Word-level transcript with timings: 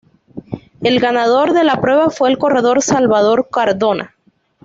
El 0.81 0.99
ganador 0.99 1.53
de 1.53 1.63
la 1.63 1.79
prueba 1.79 2.09
fue 2.09 2.31
el 2.31 2.39
corredor 2.39 2.81
Salvador 2.81 3.49
Cardona. 3.51 4.15